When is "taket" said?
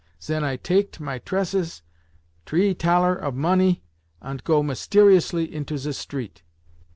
0.57-0.99